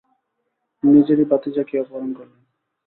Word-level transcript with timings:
নিজেরই 0.83 1.25
ভাতিজাকেই 1.25 1.81
অপহরণ 1.81 2.11
করলেন। 2.13 2.41